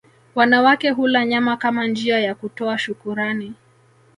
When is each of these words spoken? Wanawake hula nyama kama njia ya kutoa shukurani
Wanawake 0.35 0.89
hula 0.89 1.25
nyama 1.25 1.57
kama 1.57 1.87
njia 1.87 2.19
ya 2.19 2.35
kutoa 2.35 2.77
shukurani 2.77 3.53